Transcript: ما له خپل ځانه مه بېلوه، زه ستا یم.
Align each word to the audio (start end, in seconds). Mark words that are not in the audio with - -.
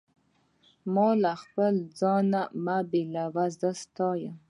ما 0.93 1.09
له 1.23 1.31
خپل 1.43 1.73
ځانه 1.99 2.41
مه 2.65 2.77
بېلوه، 2.89 3.45
زه 3.59 3.69
ستا 3.81 4.09
یم. 4.21 4.35